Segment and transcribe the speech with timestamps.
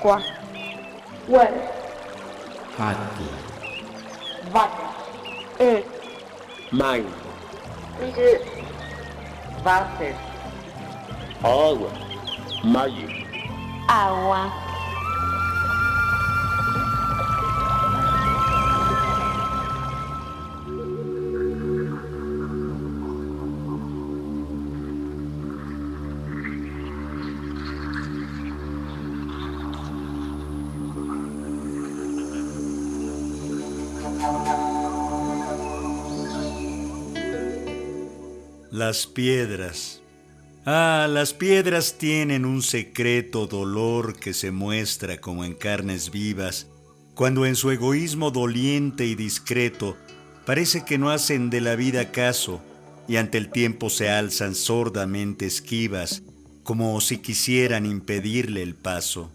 [0.00, 0.32] quatro,
[1.28, 1.52] ué,
[2.78, 3.24] rato,
[4.50, 4.88] vaca,
[5.60, 7.06] um, mãe,
[7.98, 8.40] de,
[9.62, 10.14] váter,
[11.42, 11.90] água,
[12.64, 13.08] maio,
[13.88, 14.67] água.
[38.70, 40.02] Las piedras.
[40.66, 46.66] Ah, las piedras tienen un secreto dolor que se muestra como en carnes vivas,
[47.14, 49.96] cuando en su egoísmo doliente y discreto
[50.44, 52.60] parece que no hacen de la vida caso
[53.08, 56.22] y ante el tiempo se alzan sordamente esquivas,
[56.62, 59.32] como si quisieran impedirle el paso.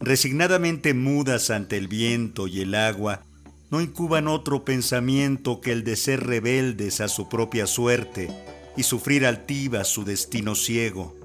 [0.00, 3.24] Resignadamente mudas ante el viento y el agua,
[3.70, 8.30] no incuban otro pensamiento que el de ser rebeldes a su propia suerte
[8.76, 11.16] y sufrir altivas su destino ciego,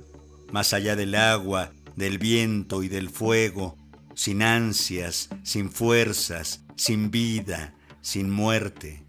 [0.52, 3.78] más allá del agua, del viento y del fuego,
[4.16, 9.04] sin ansias, sin fuerzas, sin vida, sin muerte.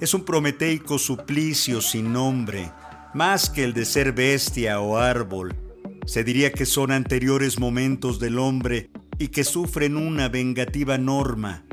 [0.00, 2.70] Es un prometeico suplicio sin nombre,
[3.14, 5.56] más que el de ser bestia o árbol.
[6.06, 11.64] Se diría que son anteriores momentos del hombre y que sufren una vengativa norma,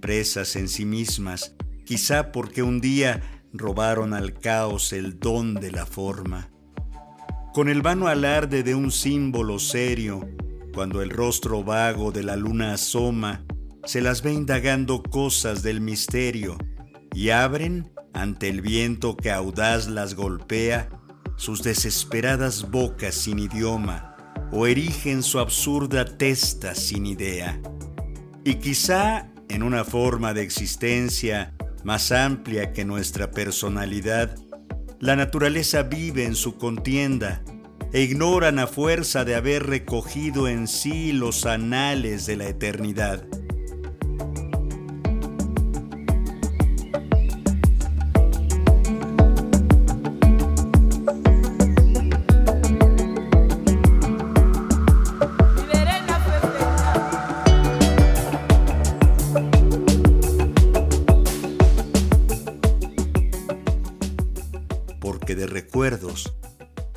[0.00, 3.20] presas en sí mismas, quizá porque un día
[3.52, 6.50] robaron al caos el don de la forma.
[7.52, 10.28] Con el vano alarde de un símbolo serio,
[10.72, 13.44] cuando el rostro vago de la luna asoma,
[13.84, 16.56] se las ve indagando cosas del misterio
[17.12, 20.88] y abren, ante el viento que audaz las golpea,
[21.36, 24.14] sus desesperadas bocas sin idioma
[24.52, 27.60] o erigen su absurda testa sin idea.
[28.44, 31.52] Y quizá en una forma de existencia
[31.84, 34.36] más amplia que nuestra personalidad,
[35.00, 37.42] la naturaleza vive en su contienda
[37.92, 43.26] e ignoran a fuerza de haber recogido en sí los anales de la eternidad.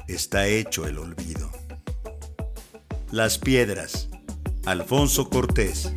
[0.08, 1.50] Está hecho el olvido.
[3.12, 4.10] Las piedras.
[4.66, 5.92] Alfonso Cortés.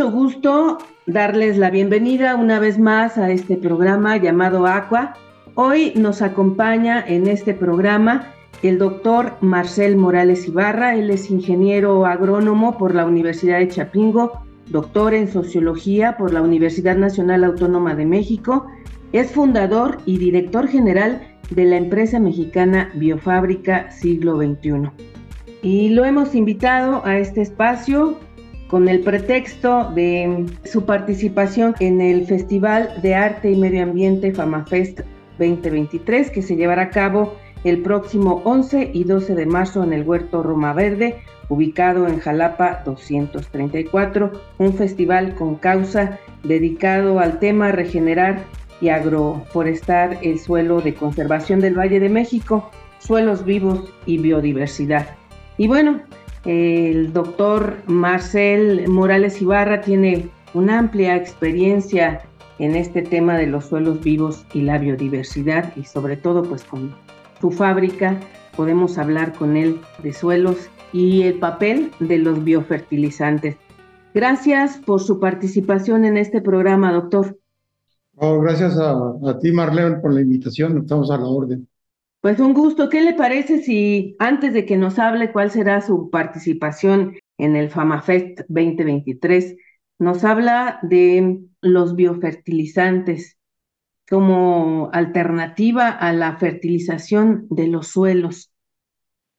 [0.00, 5.12] Mucho gusto darles la bienvenida una vez más a este programa llamado Aqua.
[5.56, 10.94] Hoy nos acompaña en este programa el doctor Marcel Morales Ibarra.
[10.94, 16.96] Él es ingeniero agrónomo por la Universidad de Chapingo, doctor en sociología por la Universidad
[16.96, 18.68] Nacional Autónoma de México.
[19.12, 24.90] Es fundador y director general de la empresa mexicana Biofábrica Siglo XXI.
[25.60, 28.16] Y lo hemos invitado a este espacio
[28.70, 35.00] con el pretexto de su participación en el Festival de Arte y Medio Ambiente FamaFest
[35.38, 40.04] 2023 que se llevará a cabo el próximo 11 y 12 de marzo en el
[40.04, 48.44] Huerto Roma Verde, ubicado en Jalapa 234, un festival con causa dedicado al tema regenerar
[48.80, 55.08] y agroforestar el suelo de conservación del Valle de México, suelos vivos y biodiversidad.
[55.58, 56.00] Y bueno,
[56.44, 62.22] el doctor Marcel Morales Ibarra tiene una amplia experiencia
[62.58, 66.94] en este tema de los suelos vivos y la biodiversidad y sobre todo pues con
[67.40, 68.18] su fábrica
[68.56, 73.56] podemos hablar con él de suelos y el papel de los biofertilizantes.
[74.12, 77.38] Gracias por su participación en este programa, doctor.
[78.16, 80.76] Oh, gracias a, ti, Marlene, por la invitación.
[80.78, 81.66] Estamos a la orden.
[82.20, 82.90] Pues un gusto.
[82.90, 87.70] ¿Qué le parece si antes de que nos hable cuál será su participación en el
[87.70, 89.56] FamaFest 2023,
[89.98, 93.38] nos habla de los biofertilizantes
[94.08, 98.52] como alternativa a la fertilización de los suelos?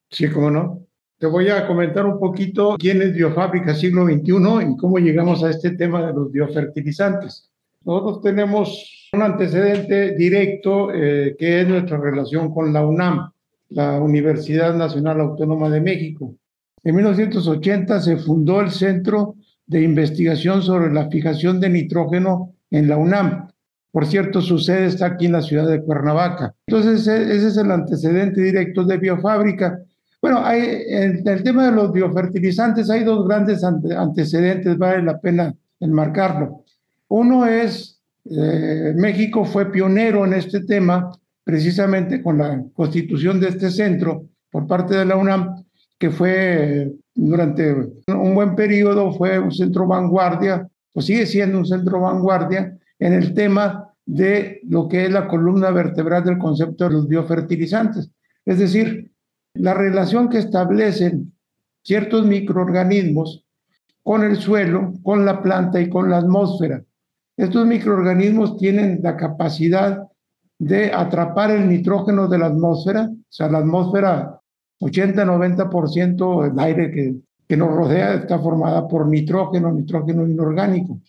[0.09, 0.87] Sí, cómo no.
[1.19, 5.51] Te voy a comentar un poquito quién es Biofábrica Siglo XXI y cómo llegamos a
[5.51, 7.51] este tema de los biofertilizantes.
[7.83, 13.29] Nosotros tenemos un antecedente directo eh, que es nuestra relación con la UNAM,
[13.67, 16.33] la Universidad Nacional Autónoma de México.
[16.81, 19.35] En 1980 se fundó el Centro
[19.65, 23.49] de Investigación sobre la Fijación de Nitrógeno en la UNAM.
[23.91, 26.55] Por cierto, su sede está aquí en la ciudad de Cuernavaca.
[26.67, 29.77] Entonces, e, ese es el antecedente directo de biofábrica.
[30.21, 36.63] Bueno, en el tema de los biofertilizantes hay dos grandes antecedentes, vale la pena enmarcarlo.
[37.09, 41.11] Uno es, eh, México fue pionero en este tema
[41.43, 45.63] precisamente con la constitución de este centro por parte de la UNAM,
[45.97, 47.73] que fue durante
[48.07, 53.33] un buen periodo, fue un centro vanguardia, o sigue siendo un centro vanguardia en el
[53.33, 58.09] tema de lo que es la columna vertebral del concepto de los biofertilizantes.
[58.45, 59.11] Es decir,
[59.53, 61.33] la relación que establecen
[61.83, 63.45] ciertos microorganismos
[64.03, 66.83] con el suelo, con la planta y con la atmósfera.
[67.41, 70.07] Estos microorganismos tienen la capacidad
[70.59, 74.39] de atrapar el nitrógeno de la atmósfera, o sea, la atmósfera
[74.79, 76.91] 80-90% del aire
[77.47, 80.99] que, nos rodea está formada por nitrógeno, nitrógeno inorgánico.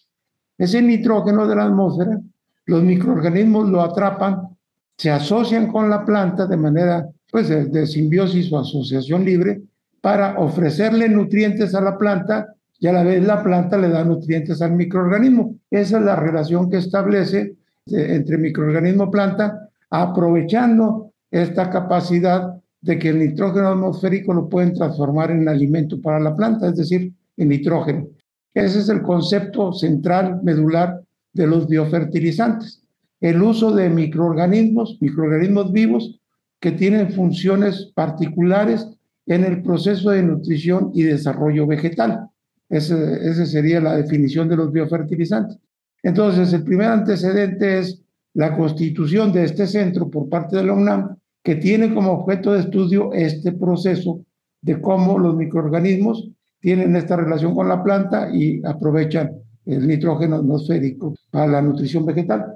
[0.56, 2.18] Ese nitrógeno de la atmósfera,
[2.64, 4.48] los microorganismos lo atrapan,
[4.96, 9.60] se asocian con la planta de manera pues, de, simbiosis o asociación libre
[10.00, 14.60] para ofrecerle nutrientes a la planta y a la vez la planta le da nutrientes
[14.60, 15.54] al microorganismo.
[15.70, 17.54] Esa es la relación que establece
[17.86, 25.48] eh, entre microorganismo-planta, aprovechando esta capacidad de que el nitrógeno atmosférico lo pueden transformar en
[25.48, 28.08] alimento para la planta, es decir, en nitrógeno.
[28.52, 32.82] Ese es el concepto central, medular de los biofertilizantes.
[33.20, 36.18] El uso de microorganismos, microorganismos vivos,
[36.58, 38.88] que tienen funciones particulares
[39.26, 42.28] en el proceso de nutrición y desarrollo vegetal.
[42.72, 45.58] Esa sería la definición de los biofertilizantes.
[46.02, 48.02] Entonces, el primer antecedente es
[48.34, 52.60] la constitución de este centro por parte de la UNAM, que tiene como objeto de
[52.60, 54.24] estudio este proceso
[54.62, 56.30] de cómo los microorganismos
[56.60, 59.32] tienen esta relación con la planta y aprovechan
[59.66, 62.54] el nitrógeno atmosférico para la nutrición vegetal.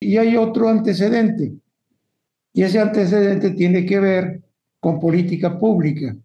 [0.00, 1.52] Y hay otro antecedente,
[2.52, 4.42] y ese antecedente tiene que ver
[4.80, 6.16] con política pública.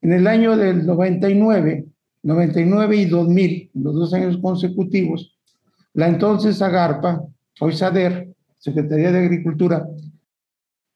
[0.00, 1.86] En el año del 99,
[2.22, 5.36] 99 y 2000, los dos años consecutivos,
[5.94, 7.22] la entonces AGARPA,
[7.60, 8.28] hoy SADER,
[8.58, 9.86] Secretaría de Agricultura,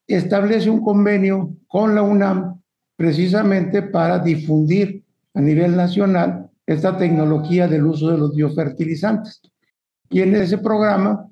[0.06, 2.60] establece un convenio con la UNAM
[2.96, 9.40] precisamente para difundir a nivel nacional esta tecnología del uso de los biofertilizantes.
[10.10, 11.28] Y en ese programa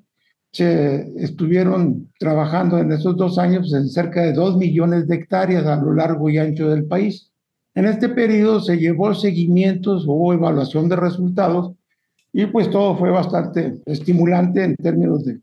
[0.51, 5.77] se estuvieron trabajando en esos dos años en cerca de dos millones de hectáreas a
[5.77, 7.30] lo largo y ancho del país.
[7.73, 11.73] En este periodo se llevó seguimientos, hubo evaluación de resultados
[12.33, 15.39] y pues todo fue bastante estimulante en términos de,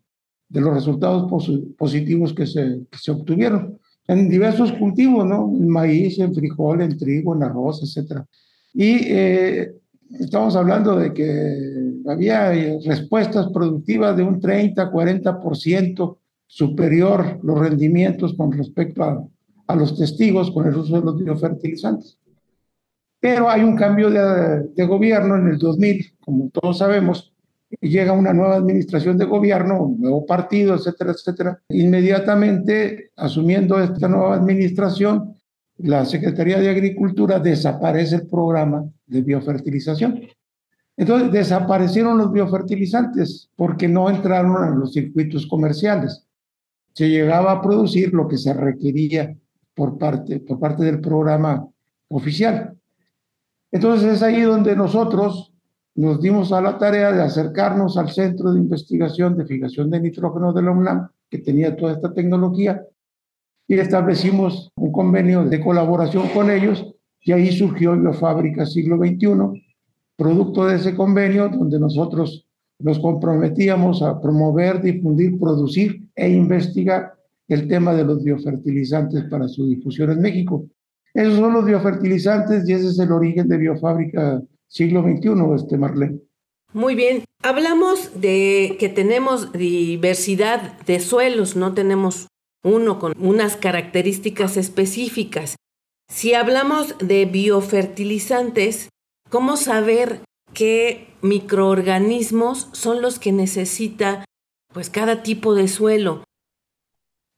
[0.48, 1.30] de los resultados
[1.76, 5.52] positivos que se, se obtuvieron en diversos cultivos, ¿no?
[5.54, 8.22] En maíz, en frijol, en trigo, en arroz, etc.
[8.72, 9.72] Y eh,
[10.18, 18.34] estamos hablando de que había eh, respuestas productivas de un 30, 40% superior los rendimientos
[18.34, 19.22] con respecto a,
[19.66, 22.16] a, los testigos con el uso de los biofertilizantes.
[23.20, 27.32] Pero hay un cambio de, de gobierno en el 2000, como todos sabemos,
[27.80, 31.62] llega una nueva administración de gobierno, un nuevo partido, etcétera, etcétera.
[31.68, 35.36] Inmediatamente, asumiendo esta nueva administración,
[35.78, 40.22] la Secretaría de Agricultura desaparece el programa de biofertilización.
[40.96, 46.26] Entonces desaparecieron los biofertilizantes porque no entraron en los circuitos comerciales.
[46.92, 49.36] Se llegaba a producir lo que se requería
[49.74, 51.68] por parte, por parte del programa
[52.08, 52.76] oficial.
[53.70, 55.52] Entonces es ahí donde nosotros
[55.94, 60.52] nos dimos a la tarea de acercarnos al Centro de Investigación de Fijación de Nitrógeno
[60.52, 62.84] de la UNAM, que tenía toda esta tecnología,
[63.66, 69.62] y establecimos un convenio de colaboración con ellos, y ahí surgió Biofábrica Siglo XXI,
[70.16, 72.46] producto de ese convenio donde nosotros
[72.78, 77.14] nos comprometíamos a promover, difundir, producir e investigar
[77.48, 80.66] el tema de los biofertilizantes para su difusión en México.
[81.18, 86.20] Esos son los biofertilizantes y ese es el origen de Biofábrica siglo XXI, este Marlene.
[86.72, 92.28] Muy bien, hablamos de que tenemos diversidad de suelos, no tenemos
[92.62, 95.56] uno con unas características específicas.
[96.08, 98.90] Si hablamos de biofertilizantes,
[99.30, 100.20] ¿Cómo saber
[100.54, 104.24] qué microorganismos son los que necesita
[104.72, 106.24] pues cada tipo de suelo?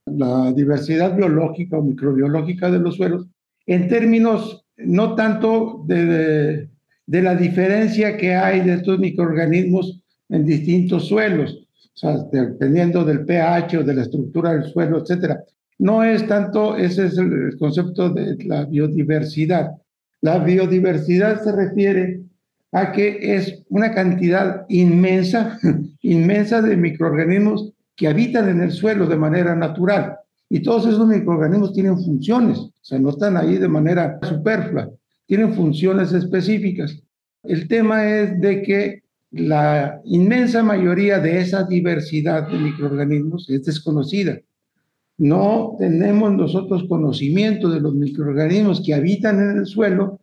[0.05, 3.27] La diversidad biológica o microbiológica de los suelos,
[3.65, 6.67] en términos no tanto de,
[7.07, 11.67] la diferencia que hay de estos microorganismos en distintos suelos,
[12.31, 15.43] dependiendo del pH o de la estructura del suelo, etcétera.
[15.77, 19.71] No es tanto, ese es el concepto de la biodiversidad.
[20.21, 22.21] La biodiversidad se refiere
[22.71, 25.59] a que es una cantidad inmensa,
[26.01, 30.17] inmensa de microorganismos que habitan en el suelo de manera natural.
[30.53, 34.89] Y todos esos microorganismos tienen funciones, o sea, no están ahí de manera superflua,
[35.25, 37.01] tienen funciones específicas.
[37.41, 44.41] El tema es de que la inmensa mayoría de esa diversidad de microorganismos es desconocida.
[45.17, 50.19] No tenemos nosotros conocimiento de los microorganismos que habitan en el suelo,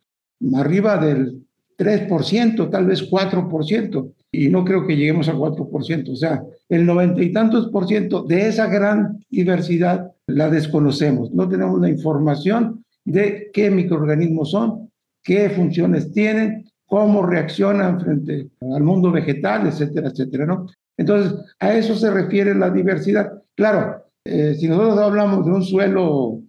[0.54, 1.42] arriba del
[1.78, 6.10] 3%, tal vez 4%, y no creo que lleguemos a 4%.
[6.10, 11.32] O sea, el noventa y tantos por ciento de esa gran diversidad la desconocemos.
[11.32, 14.90] No tenemos la información de qué microorganismos son,
[15.22, 20.66] qué funciones tienen, cómo reaccionan frente al mundo vegetal, etcétera, etcétera, ¿no?
[20.96, 23.42] Entonces, a eso se refiere la diversidad.
[23.54, 26.42] Claro, eh, si nosotros hablamos de un suelo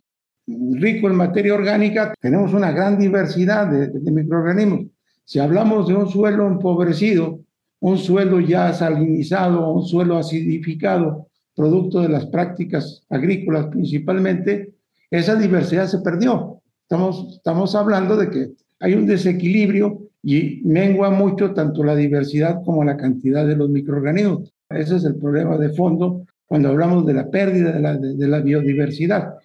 [0.47, 4.87] rico en materia orgánica, tenemos una gran diversidad de microorganismos.
[5.23, 7.39] Si hablamos de un suelo empobrecido,
[7.81, 14.73] un suelo ya salinizado, un suelo acidificado, producto de las prácticas agrícolas principalmente,
[15.11, 16.61] esa diversidad se perdió.
[16.83, 22.83] Estamos, estamos hablando de que hay un desequilibrio y mengua mucho tanto la diversidad como
[22.83, 24.53] la cantidad de los microorganismos.
[24.69, 28.39] Ese es el problema de fondo cuando hablamos de la pérdida de la, de la
[28.39, 29.35] biodiversidad.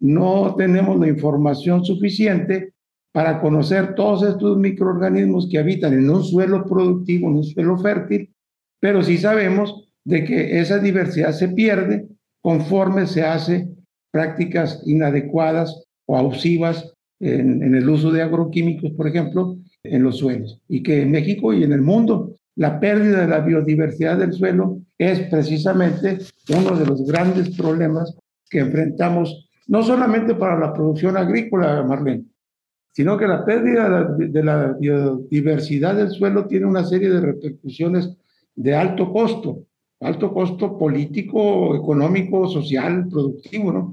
[0.00, 2.72] No tenemos la información suficiente
[3.12, 8.32] para conocer todos estos microorganismos que habitan en un suelo productivo, en un suelo fértil,
[8.80, 12.08] pero sí sabemos de que esa diversidad se pierde
[12.40, 13.68] conforme se hace
[14.10, 20.60] prácticas inadecuadas o abusivas en, en, el uso de agroquímicos, por ejemplo, en los suelos.
[20.68, 24.80] Y que en México y en el mundo la pérdida de la biodiversidad del suelo
[24.98, 26.18] es precisamente
[26.54, 28.14] uno de los grandes problemas
[28.50, 32.24] que enfrentamos, no solamente para la producción agrícola, Marlene,
[32.92, 38.16] sino que la pérdida de la biodiversidad del suelo tiene una serie de repercusiones
[38.54, 39.64] de alto costo,
[40.00, 43.92] alto costo político, económico, social, productivo, ¿no?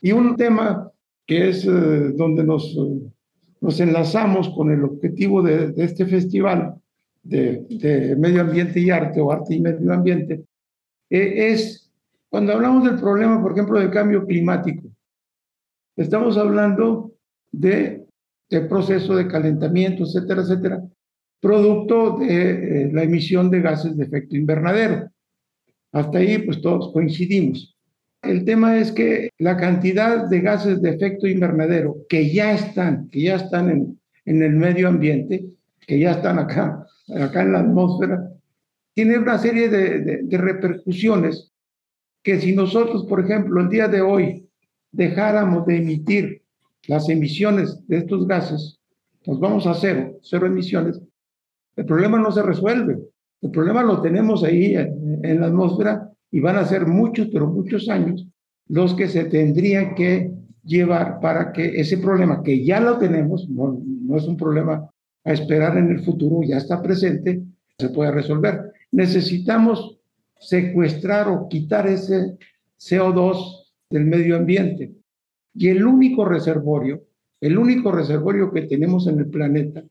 [0.00, 0.90] Y un tema
[1.26, 2.76] que es eh, donde nos,
[3.60, 6.74] nos enlazamos con el objetivo de, este festival
[7.22, 10.44] de, de, medio ambiente y arte o arte y medio ambiente,
[11.08, 11.90] eh, es
[12.28, 14.88] cuando hablamos del problema, por ejemplo, del cambio climático.
[15.96, 17.12] Estamos hablando
[17.52, 18.01] de
[18.52, 20.82] el proceso de calentamiento, etcétera, etcétera,
[21.40, 25.10] producto de eh, la emisión de gases de efecto invernadero.
[25.92, 27.76] Hasta ahí, pues todos coincidimos.
[28.22, 33.22] El tema es que la cantidad de gases de efecto invernadero que ya están, que
[33.22, 35.46] ya están en, en el medio ambiente,
[35.80, 38.28] que ya están acá, acá en la atmósfera,
[38.94, 41.52] tiene una serie de, de repercusiones
[42.22, 44.48] que si nosotros, por ejemplo, el día de hoy
[44.92, 46.41] dejáramos de emitir
[46.88, 48.78] las emisiones de estos gases,
[49.26, 51.00] nos vamos a cero, cero emisiones,
[51.76, 52.98] el problema no se resuelve.
[53.40, 57.88] El problema lo tenemos ahí en, la atmósfera y van a ser muchos, pero muchos
[57.88, 58.26] años
[58.68, 60.30] los que se tendrían que
[60.64, 63.82] llevar para que ese problema que ya lo tenemos, no,
[64.16, 64.88] es un problema
[65.24, 67.42] a esperar en el futuro, ya está presente,
[67.78, 68.72] se pueda resolver.
[68.92, 69.98] Necesitamos
[70.38, 72.36] secuestrar o quitar ese
[72.78, 74.92] CO2 del medio ambiente.
[75.54, 77.02] Y el único reservorio,
[77.40, 79.82] el único reservorio que tenemos en el planeta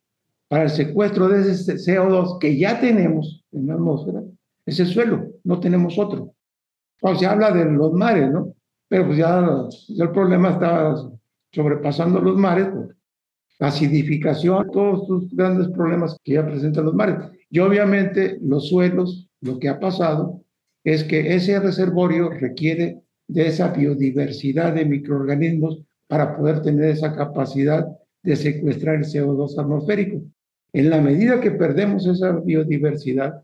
[0.48, 4.22] para el secuestro de ese CO2 que ya tenemos en la atmósfera
[4.66, 6.34] es el suelo, no tenemos otro.
[7.00, 8.54] Cuando se habla de los mares, ¿no?
[8.88, 10.96] Pero pues ya, el problema está
[11.52, 12.68] sobrepasando los mares,
[13.60, 17.18] la acidificación, todos estos grandes problemas que ya presentan los mares.
[17.50, 20.42] Y obviamente los suelos, lo que ha pasado
[20.84, 23.02] es que ese reservorio requiere
[23.32, 27.88] de esa biodiversidad de microorganismos para poder tener esa capacidad
[28.24, 30.22] de secuestrar el CO2 atmosférico.
[30.74, 33.42] En la medida que perdemos esa biodiversidad,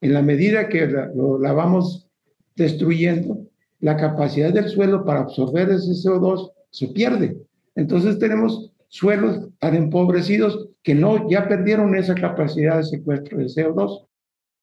[0.00, 1.08] en la medida que la,
[1.40, 2.08] la vamos
[2.56, 3.46] destruyendo,
[3.78, 7.36] la capacidad del suelo para absorber ese CO2 se pierde.
[7.76, 14.04] Entonces tenemos suelos tan empobrecidos que no ya perdieron esa capacidad de secuestro de CO2.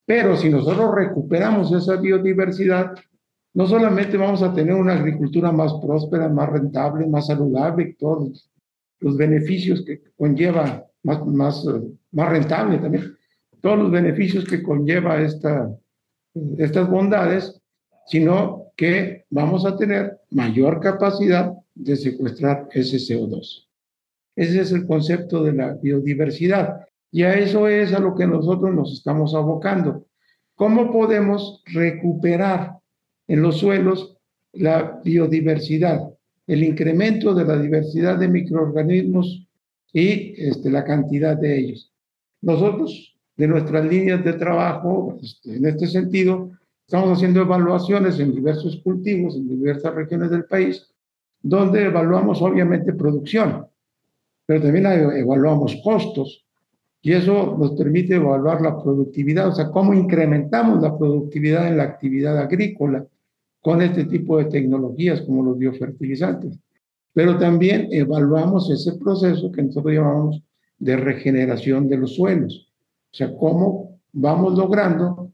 [0.05, 2.93] Pero si nosotros recuperamos esa biodiversidad,
[3.53, 8.49] no solamente vamos a tener una agricultura más próspera, más rentable, más saludable, todos
[8.99, 11.65] los beneficios que conlleva, más, más,
[12.11, 13.15] más rentable también,
[13.61, 15.69] todos los beneficios que conlleva esta,
[16.57, 17.61] estas bondades,
[18.05, 23.67] sino que vamos a tener mayor capacidad de secuestrar ese CO2.
[24.35, 26.85] Ese es el concepto de la biodiversidad.
[27.11, 30.05] Y a eso es a lo que nosotros nos estamos abocando
[30.59, 32.79] cómo podemos recuperar
[33.29, 34.17] en los suelos
[34.53, 36.09] la biodiversidad,
[36.47, 39.47] el incremento de la diversidad de microorganismos
[39.93, 41.93] y este, la cantidad de ellos.
[42.41, 46.49] Nosotros, de nuestras líneas de trabajo, este, en este sentido,
[46.87, 50.87] estamos haciendo evaluaciones en diversos cultivos, en diversas regiones del país,
[51.41, 53.67] donde evaluamos obviamente producción,
[54.47, 56.43] pero también evaluamos costos,
[57.01, 61.83] y eso nos permite evaluar la productividad, o sea, cómo incrementamos la productividad en la
[61.83, 63.05] actividad agrícola
[63.61, 66.57] con este tipo de tecnologías como los biofertilizantes.
[67.13, 70.41] Pero también evaluamos ese proceso que nosotros llamamos
[70.77, 72.69] de regeneración de los suelos,
[73.11, 75.31] o sea, cómo vamos logrando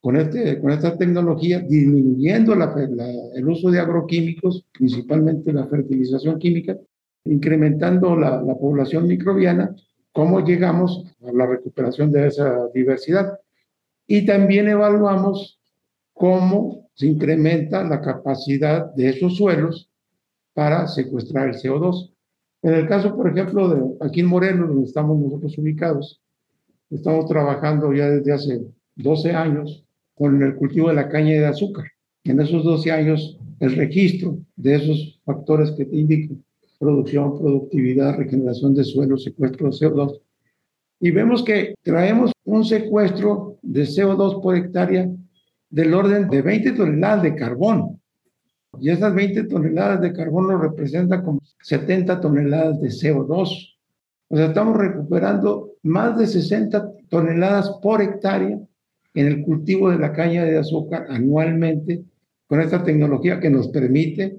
[0.00, 6.76] con, este, con esta tecnología disminuyendo el uso de agroquímicos, principalmente la fertilización química,
[7.24, 9.74] incrementando la población microbiana
[10.16, 13.38] cómo llegamos a la recuperación de esa diversidad.
[14.06, 15.60] Y también evaluamos
[16.14, 19.90] cómo se incrementa la capacidad de esos suelos
[20.54, 22.10] para secuestrar el CO2.
[22.62, 26.22] En el caso, por ejemplo, de aquí en Morelos, donde estamos nosotros ubicados,
[26.90, 29.84] estamos trabajando ya desde hace 12 años
[30.14, 31.84] con el cultivo de la caña de azúcar.
[32.24, 36.34] En esos 12 años, el registro de esos factores que te indico
[36.78, 40.20] producción, productividad, regeneración de suelo, secuestro de CO2.
[41.00, 45.10] Y vemos que traemos un secuestro de CO2 por hectárea
[45.76, 48.00] del orden de 20 toneladas de carbón.
[48.80, 53.76] Y esas 20 toneladas de carbón lo representan como 70 toneladas de CO2.
[54.28, 58.58] O sea, estamos recuperando más de 60 toneladas por hectárea
[59.12, 62.04] en el cultivo de la caña de azúcar anualmente
[62.46, 64.38] con esta tecnología que nos permite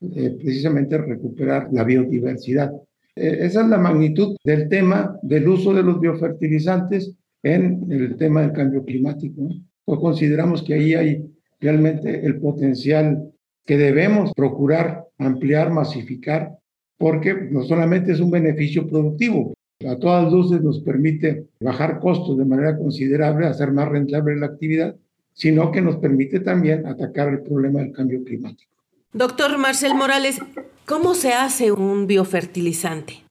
[0.00, 2.72] eh, precisamente recuperar la biodiversidad.
[3.14, 8.40] Eh, esa es la magnitud del tema del uso de los biofertilizantes en el tema
[8.40, 9.48] del cambio climático.
[9.84, 11.24] Pues consideramos que ahí hay
[11.60, 13.32] realmente el potencial
[13.64, 16.58] que debemos procurar ampliar, masificar,
[16.98, 19.54] porque no solamente es un beneficio productivo,
[19.86, 24.96] a todas luces nos permite bajar costos de manera considerable, hacer más rentable la actividad,
[25.32, 28.72] sino que nos permite también atacar el problema del cambio climático.
[29.12, 30.40] Doctor Marcel Morales,
[30.86, 33.24] ¿cómo se hace un biofertilizante?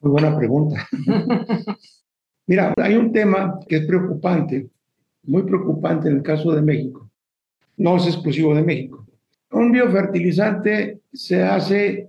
[0.00, 0.86] Muy buena pregunta.
[2.46, 4.68] Mira, hay un tema que es preocupante,
[5.28, 7.10] muy preocupante en el caso de México.
[7.76, 9.06] No es exclusivo de México.
[9.52, 12.08] Un biofertilizante se hace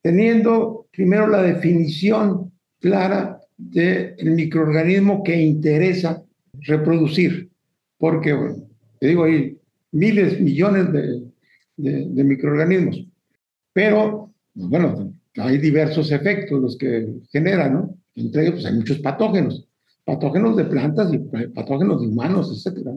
[0.00, 6.22] teniendo primero la definición clara del microorganismo que interesa
[6.60, 7.50] reproducir,
[7.98, 8.56] porque, bueno,
[9.00, 9.58] te digo, hay
[9.90, 11.28] miles, millones de
[11.78, 13.06] de, microorganismos.
[13.72, 17.94] Pero, bueno, hay diversos efectos los que generan, ¿no?
[18.14, 19.67] Entre ellos, pues, hay muchos patógenos,
[20.08, 21.18] patógenos de plantas y
[21.48, 22.88] patógenos de humanos, etc.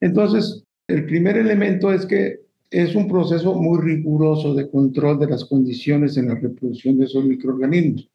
[0.00, 5.44] Entonces, el primer elemento es que es un proceso muy riguroso de control de las
[5.44, 8.10] condiciones en la reproducción de esos microorganismos.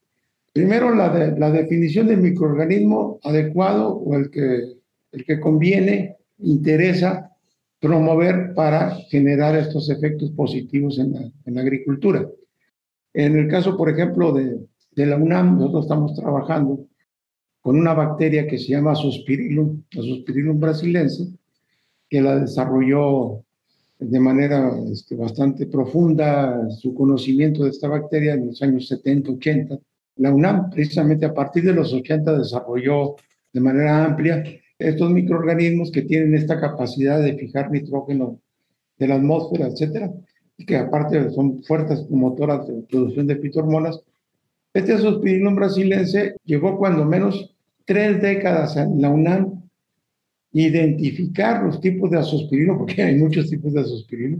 [0.51, 4.63] Primero, la, de, la definición del microorganismo adecuado o el que,
[5.13, 7.31] el que conviene, interesa
[7.79, 12.27] promover para generar estos efectos positivos en la, en la agricultura.
[13.13, 14.59] En el caso, por ejemplo, de,
[14.91, 16.85] de, la UNAM, nosotros estamos trabajando
[17.63, 21.29] con una bacteria que se llama Suspirilum, la Suspirilum brasilense,
[22.09, 23.41] que la desarrolló
[23.97, 29.79] de manera este, bastante profunda su conocimiento de esta bacteria en los años 70, 80.
[30.17, 33.15] La UNAM, precisamente a partir de los 80, desarrolló
[33.53, 34.43] de manera amplia
[34.77, 38.41] estos microorganismos que tienen esta capacidad de fijar nitrógeno
[38.97, 40.11] de la atmósfera, etcétera,
[40.57, 44.01] y que aparte son fuertes motoras de producción de fitohormonas.
[44.73, 47.52] Este suspirilum brasilense llevó cuando menos
[47.85, 49.63] tres décadas en la UNAM
[50.53, 54.39] identificar los tipos de azospirilo, porque hay muchos tipos de azospirilo,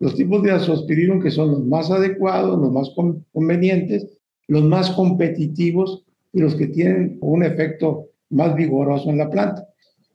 [0.00, 2.90] los tipos de azospirilo que son los más adecuados, los más
[3.32, 4.08] convenientes,
[4.48, 9.68] los más competitivos y los que tienen un efecto más vigoroso en la planta.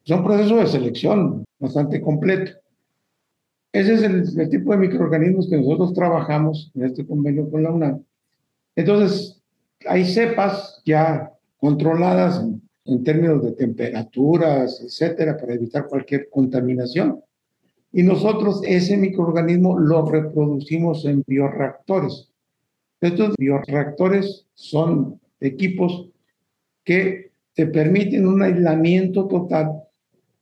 [0.03, 2.51] Es un proceso de selección bastante completo.
[3.71, 8.03] Ese es el, tipo de microorganismos que nosotros trabajamos en este convenio con la UNAM.
[8.75, 9.41] Entonces,
[9.87, 17.21] hay cepas ya controladas en, en términos de temperaturas, etcétera, para evitar cualquier contaminación.
[17.91, 22.29] Y nosotros ese microorganismo lo reproducimos en bioreactores.
[23.01, 26.09] Estos bioreactores son equipos
[26.83, 29.83] que te permiten un aislamiento total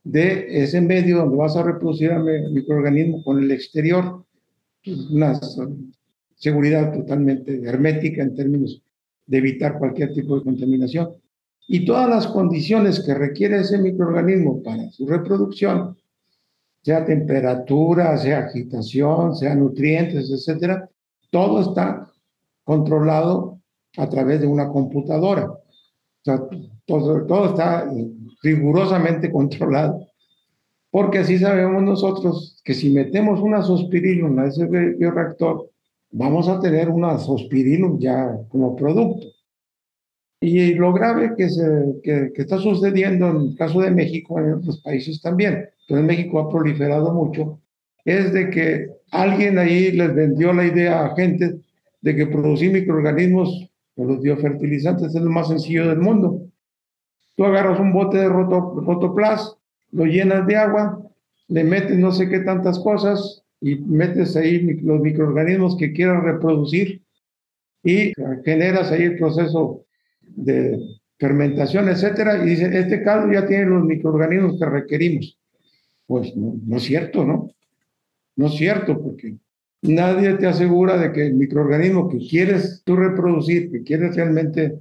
[0.04, 4.24] de ese medio donde vas a reproducir el microorganismo con el exterior,
[5.12, 5.40] una
[6.36, 8.82] seguridad totalmente hermética en términos
[9.28, 11.10] de evitar cualquier tipo de contaminación.
[11.70, 15.98] y todas las condiciones que requiere ese microorganismo para su reproducción,
[16.82, 20.90] sea temperatura, sea agitación, sea nutrientes, etcétera,
[21.30, 22.10] todo está
[22.64, 23.60] controlado
[23.98, 25.52] a través de una computadora.
[25.52, 25.62] O
[26.24, 26.48] sea,
[26.86, 27.92] todo, todo está
[28.42, 30.08] rigurosamente controlado,
[30.90, 35.70] porque así sabemos nosotros que si metemos una sospirilum a ese bioreactor,
[36.12, 39.28] vamos a tener una sospirilum ya como producto.
[40.40, 44.82] Y lo grave que, se, que, está sucediendo en el caso de México, en otros
[44.82, 47.60] países también, pero en México ha proliferado mucho,
[48.06, 51.60] es de que alguien ahí les vendió la idea a gente
[52.02, 56.44] de que producir microorganismos o los biofertilizantes es lo más sencillo del mundo.
[57.36, 59.56] Tú agarras un bote de roto, rotoplas,
[59.92, 61.02] lo llenas de agua,
[61.48, 67.02] le metes no sé qué tantas cosas y metes ahí los microorganismos que quieras reproducir
[67.84, 69.86] y generas ahí el proceso
[70.22, 70.80] de
[71.18, 75.38] fermentación, etcétera, y dice, este caldo ya tiene los microorganismos que requerimos.
[76.06, 77.52] Pues no, no es cierto, ¿no?
[78.36, 79.36] No es cierto, porque
[79.82, 84.78] nadie te asegura de que el microorganismo que quieres tú reproducir, que quieres realmente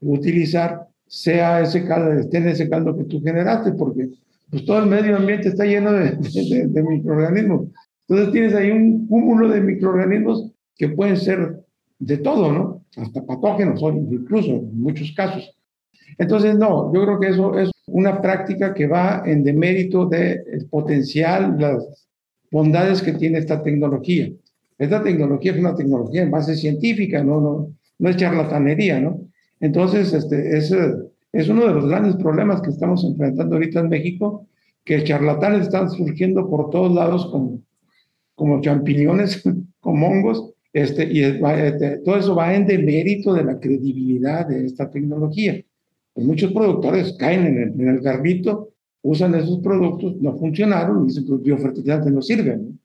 [0.00, 4.10] utilizar, sea ese caldo, esté en ese caldo que tú generaste, porque
[4.50, 7.68] pues todo el medio ambiente está lleno de, de, de microorganismos.
[8.08, 11.64] Entonces tienes ahí un cúmulo de microorganismos que pueden ser
[11.98, 12.84] de todo, ¿no?
[12.96, 15.54] Hasta patógenos, incluso en muchos casos.
[16.16, 21.56] Entonces, no, yo creo que eso es una práctica que va en demérito del potencial,
[21.58, 22.08] las
[22.50, 24.30] bondades que tiene esta tecnología.
[24.78, 27.68] Esta tecnología es una tecnología en base científica, no, no,
[27.98, 29.20] no es charlatanería, ¿no?
[29.60, 30.74] Entonces, este, es,
[31.32, 34.46] es uno de los grandes problemas que estamos enfrentando ahorita en México,
[34.84, 37.60] que charlatanes están surgiendo por todos lados como,
[38.38, 39.42] como champiñones,
[39.80, 44.88] como hongos, este, y este, todo eso va en demérito de la credibilidad de esta
[44.88, 45.60] tecnología.
[46.14, 48.00] Pues muchos productores caen en el, en el
[49.02, 52.78] usan esos productos, no funcionaron, y dicen que los biofertilizantes no sirven.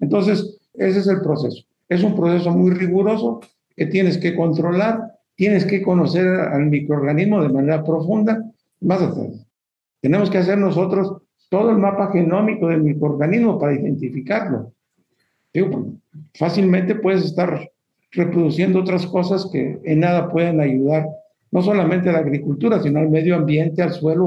[0.00, 1.62] Entonces, ese es el proceso.
[1.88, 3.40] Es un proceso muy riguroso
[3.76, 5.00] que tienes que controlar,
[5.36, 8.44] tienes que conocer al microorganismo de manera profunda,
[8.80, 9.46] más atrás.
[10.00, 14.72] Tenemos que hacer nosotros todo el mapa genómico del microorganismo para identificarlo.
[15.56, 15.90] Digo,
[16.34, 17.70] fácilmente puedes estar
[18.12, 21.06] reproduciendo otras cosas que en nada pueden ayudar,
[21.50, 24.26] no solamente a la agricultura, sino al medio ambiente, al suelo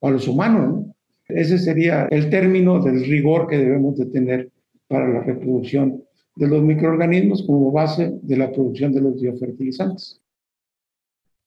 [0.00, 0.68] o a los humanos.
[0.68, 0.94] ¿no?
[1.28, 4.50] Ese sería el término del rigor que debemos de tener
[4.86, 6.04] para la reproducción
[6.36, 10.20] de los microorganismos como base de la producción de los biofertilizantes.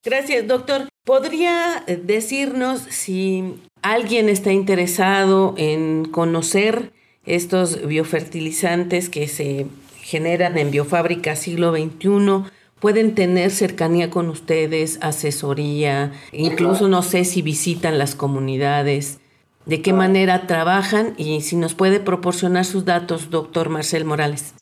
[0.04, 0.88] Gracias, doctor.
[1.04, 6.90] ¿Podría decirnos si alguien está interesado en conocer
[7.26, 9.66] estos biofertilizantes que se
[10.02, 12.50] generan en biofábrica siglo XXI?
[12.82, 19.20] pueden tener cercanía con ustedes, asesoría, incluso no sé si visitan las comunidades,
[19.66, 24.56] de qué manera trabajan y si nos puede proporcionar sus datos, doctor Marcel Morales.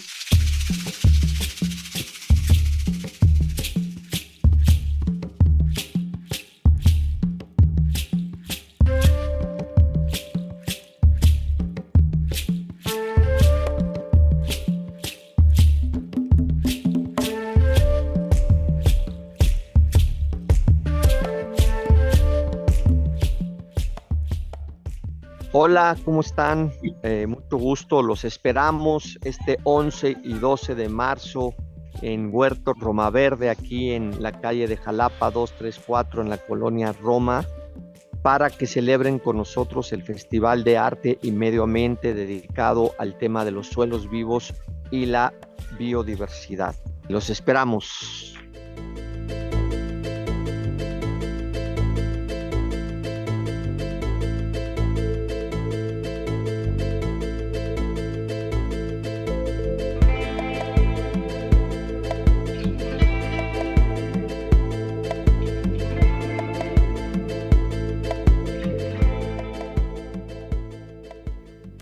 [25.67, 26.75] Hola, ¿cómo están?
[27.03, 31.55] Eh, mucho gusto, los esperamos este 11 y 12 de marzo
[32.03, 37.47] en Huerto Roma Verde, aquí en la calle de Jalapa 234, en la colonia Roma,
[38.21, 43.43] para que celebren con nosotros el Festival de Arte y Medio Ambiente dedicado al tema
[43.47, 44.53] de los suelos vivos
[44.91, 45.33] y la
[45.79, 46.75] biodiversidad.
[47.09, 48.34] Los esperamos.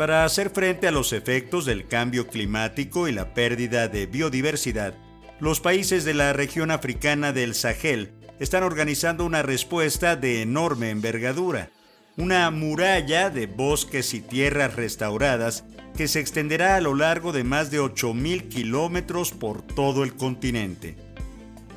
[0.03, 4.95] Para hacer frente a los efectos del cambio climático y la pérdida de biodiversidad,
[5.39, 8.11] los países de la región africana del Sahel
[8.41, 11.71] están organizando una respuesta de enorme envergadura,
[12.17, 15.63] una muralla de bosques y tierras restauradas
[15.97, 20.97] que se extenderá a lo largo de más de 8.000 kilómetros por todo el continente.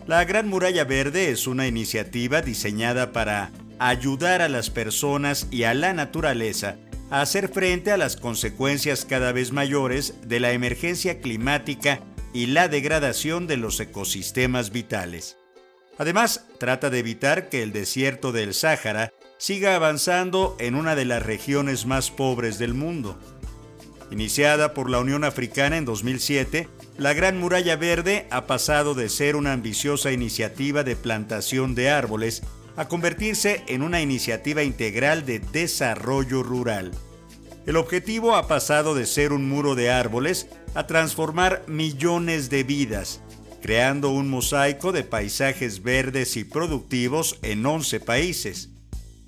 [0.08, 5.76] La Gran Muralla Verde es una iniciativa diseñada para ayudar a las personas y a
[5.76, 6.78] la naturaleza
[7.10, 12.02] a hacer frente a las consecuencias cada vez mayores de la emergencia climática
[12.34, 15.38] y la degradación de los ecosistemas vitales.
[15.98, 21.24] Además, trata de evitar que el desierto del Sáhara siga avanzando en una de las
[21.24, 23.18] regiones más pobres del mundo.
[24.12, 29.36] Iniciada por la Unión Africana en 2007, la Gran Muralla Verde ha pasado de ser
[29.36, 32.44] una ambiciosa iniciativa de plantación de árboles
[32.78, 36.92] a convertirse en una iniciativa integral de desarrollo rural.
[37.66, 43.22] El objetivo ha pasado de ser un muro de árboles a transformar millones de vidas,
[43.62, 48.70] creando un mosaico de paisajes verdes y productivos en 11 países.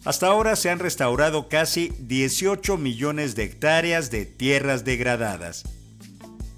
[0.05, 5.63] Hasta ahora se han restaurado casi 18 millones de hectáreas de tierras degradadas.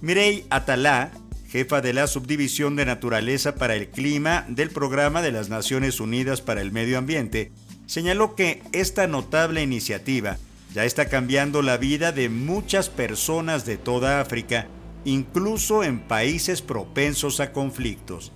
[0.02, 1.12] Mirei Atalá,
[1.49, 6.41] jefa de la Subdivisión de Naturaleza para el Clima del Programa de las Naciones Unidas
[6.41, 7.51] para el Medio Ambiente,
[7.88, 10.38] señaló que esta notable iniciativa
[10.75, 14.67] ya está cambiando la vida de muchas personas de toda África,
[15.05, 18.31] incluso en países propensos a conflictos.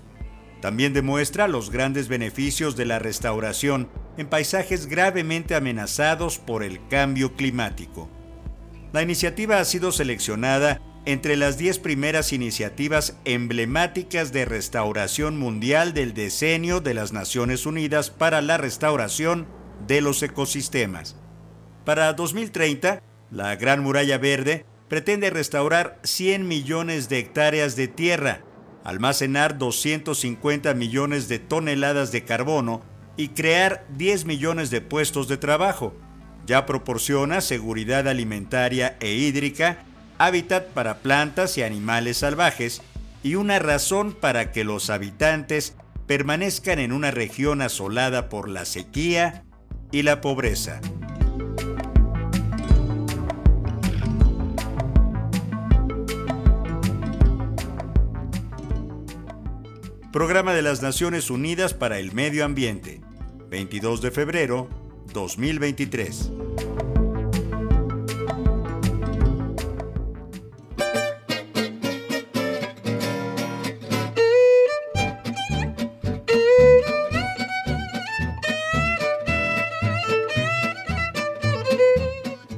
[0.60, 7.36] También demuestra los grandes beneficios de la restauración en paisajes gravemente amenazados por el cambio
[7.36, 8.10] climático.
[8.92, 16.14] La iniciativa ha sido seleccionada entre las 10 primeras iniciativas emblemáticas de restauración mundial del
[16.14, 19.48] decenio de las Naciones Unidas para la restauración
[19.86, 21.18] de los ecosistemas.
[21.84, 28.42] Para 2030, la Gran Muralla Verde pretende restaurar 100 millones de hectáreas de tierra,
[28.86, 32.82] almacenar 250 millones de toneladas de carbono
[33.18, 35.94] y crear 10 millones de puestos de trabajo.
[36.46, 39.86] Ya proporciona seguridad alimentaria e hídrica
[40.26, 42.82] hábitat para plantas y animales salvajes
[43.24, 45.76] y una razón para que los habitantes
[46.08, 49.44] permanezcan en una región asolada por la sequía
[49.92, 50.80] y la pobreza.
[60.14, 63.02] Programa de las Naciones Unidas para el Medio Ambiente,
[63.50, 64.70] 22 de febrero
[65.12, 66.32] 2023.